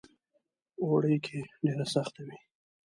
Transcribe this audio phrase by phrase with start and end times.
[0.83, 2.37] اوړي کې ډېره سخته وي.